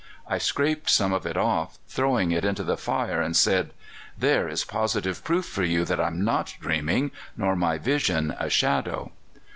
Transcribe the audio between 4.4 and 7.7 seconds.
is positive proof for you that I'm not dreaming, nor